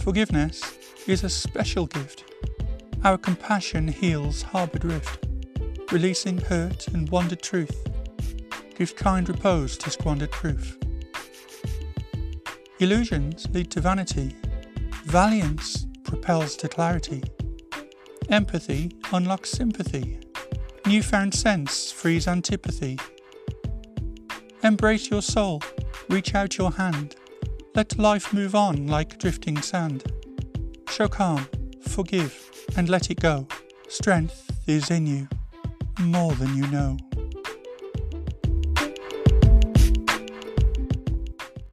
[0.00, 0.62] Forgiveness
[1.06, 2.24] is a special gift.
[3.04, 5.26] Our compassion heals harboured rift,
[5.92, 7.86] releasing hurt and wandered truth.
[8.78, 10.78] Gives kind repose to squandered proof.
[12.78, 14.34] Illusions lead to vanity.
[15.04, 17.22] Valiance propels to clarity.
[18.30, 20.18] Empathy unlocks sympathy.
[20.86, 22.98] Newfound sense frees antipathy.
[24.62, 25.60] Embrace your soul,
[26.08, 27.16] reach out your hand.
[27.74, 30.02] Let life move on like drifting sand.
[30.90, 31.46] Show calm,
[31.80, 32.36] forgive,
[32.76, 33.46] and let it go.
[33.88, 35.28] Strength is in you,
[36.00, 36.96] more than you know.